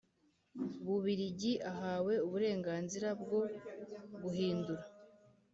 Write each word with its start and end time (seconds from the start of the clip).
Bubiligi 0.85 1.53
ahawe 1.71 2.13
uburenganzira 2.25 3.09
bwo 3.21 3.41
guhindura 4.21 4.83